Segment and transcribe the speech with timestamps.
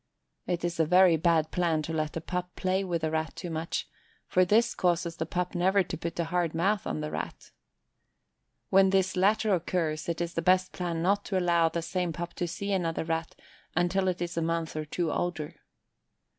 [0.47, 3.51] It is a very bad plan to let a pup play with a Rat too
[3.51, 3.87] much,
[4.25, 7.51] for this causes the pup never to put a hard mouth on the Rat.
[8.71, 12.33] When this latter occurs it is the best plan not to allow the same pup
[12.37, 13.35] to see another Rat
[13.75, 15.57] until it is a month or two older.